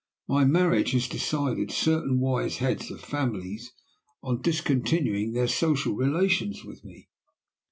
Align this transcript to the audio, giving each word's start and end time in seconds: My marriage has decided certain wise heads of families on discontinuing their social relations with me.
My 0.27 0.45
marriage 0.45 0.93
has 0.93 1.07
decided 1.07 1.69
certain 1.69 2.19
wise 2.19 2.57
heads 2.57 2.89
of 2.89 3.01
families 3.01 3.71
on 4.23 4.41
discontinuing 4.41 5.33
their 5.33 5.47
social 5.47 5.93
relations 5.93 6.65
with 6.65 6.83
me. 6.83 7.07